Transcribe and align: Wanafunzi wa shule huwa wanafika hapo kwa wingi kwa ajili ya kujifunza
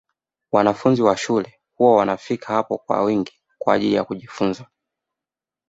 Wanafunzi 0.51 1.01
wa 1.01 1.17
shule 1.17 1.59
huwa 1.77 1.95
wanafika 1.95 2.53
hapo 2.53 2.77
kwa 2.77 3.01
wingi 3.03 3.33
kwa 3.59 3.73
ajili 3.73 3.95
ya 3.95 4.03
kujifunza 4.03 4.65